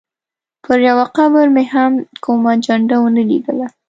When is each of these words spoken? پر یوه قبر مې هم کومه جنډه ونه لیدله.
پر 0.65 0.77
یوه 0.87 1.05
قبر 1.17 1.45
مې 1.55 1.63
هم 1.73 1.91
کومه 2.23 2.53
جنډه 2.65 2.97
ونه 3.01 3.23
لیدله. 3.29 3.67